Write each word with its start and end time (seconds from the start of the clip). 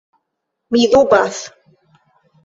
Mi 0.75 0.87
dubas! 0.93 1.41